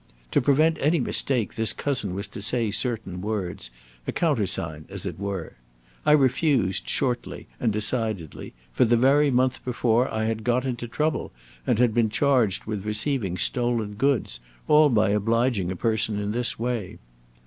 To 0.31 0.41
prevent 0.41 0.79
any 0.81 0.99
mistake, 0.99 1.53
this 1.53 1.73
cousin 1.73 2.15
was 2.15 2.27
to 2.29 2.41
say 2.41 2.71
certain 2.71 3.21
words 3.21 3.69
a 4.07 4.11
countersign, 4.11 4.85
as 4.89 5.05
it 5.05 5.19
were. 5.19 5.53
I 6.07 6.13
refused, 6.13 6.89
shortly 6.89 7.45
and 7.59 7.71
decidedly, 7.71 8.55
for 8.73 8.83
the 8.83 8.97
very 8.97 9.29
month 9.29 9.63
before 9.63 10.11
I 10.11 10.23
had 10.25 10.43
got 10.43 10.65
into 10.65 10.87
trouble 10.87 11.31
and 11.67 11.77
had 11.77 11.93
been 11.93 12.09
charged 12.09 12.65
with 12.65 12.83
receiving 12.83 13.37
stolen 13.37 13.93
goods, 13.93 14.39
all 14.67 14.89
by 14.89 15.09
obliging 15.09 15.69
a 15.71 15.75
person 15.75 16.17
in 16.17 16.31
this 16.31 16.57
way. 16.57 16.97